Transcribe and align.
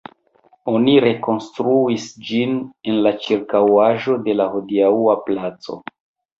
Oni 0.71 0.95
rekonstruis 1.05 2.07
ĝin 2.31 2.57
en 2.93 2.99
la 3.09 3.13
ĉirkaŭaĵo 3.27 4.19
de 4.27 4.39
la 4.41 4.51
hodiaŭa 4.57 5.19
"Placo". 5.31 5.83